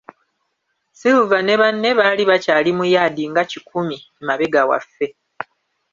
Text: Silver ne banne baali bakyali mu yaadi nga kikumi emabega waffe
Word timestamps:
Silver 0.99 1.41
ne 1.45 1.55
banne 1.61 1.89
baali 1.99 2.23
bakyali 2.29 2.71
mu 2.77 2.85
yaadi 2.93 3.23
nga 3.31 3.43
kikumi 3.51 3.97
emabega 4.19 4.61
waffe 4.69 5.07